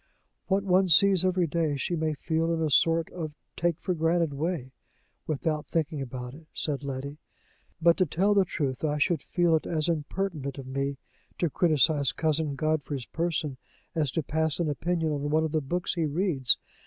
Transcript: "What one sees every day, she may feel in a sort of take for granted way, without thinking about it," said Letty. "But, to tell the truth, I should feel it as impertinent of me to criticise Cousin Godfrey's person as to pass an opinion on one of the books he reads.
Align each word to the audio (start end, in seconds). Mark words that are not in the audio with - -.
"What 0.47 0.63
one 0.63 0.87
sees 0.89 1.23
every 1.23 1.45
day, 1.45 1.77
she 1.77 1.95
may 1.95 2.15
feel 2.15 2.51
in 2.51 2.59
a 2.59 2.71
sort 2.71 3.11
of 3.11 3.35
take 3.55 3.79
for 3.79 3.93
granted 3.93 4.33
way, 4.33 4.71
without 5.27 5.67
thinking 5.67 6.01
about 6.01 6.33
it," 6.33 6.47
said 6.55 6.83
Letty. 6.83 7.19
"But, 7.79 7.97
to 7.97 8.07
tell 8.07 8.33
the 8.33 8.43
truth, 8.43 8.83
I 8.83 8.97
should 8.97 9.21
feel 9.21 9.55
it 9.55 9.67
as 9.67 9.87
impertinent 9.87 10.57
of 10.57 10.65
me 10.65 10.97
to 11.37 11.51
criticise 11.51 12.13
Cousin 12.13 12.55
Godfrey's 12.55 13.05
person 13.05 13.57
as 13.93 14.09
to 14.13 14.23
pass 14.23 14.59
an 14.59 14.71
opinion 14.71 15.11
on 15.11 15.29
one 15.29 15.43
of 15.43 15.51
the 15.51 15.61
books 15.61 15.93
he 15.93 16.07
reads. 16.07 16.57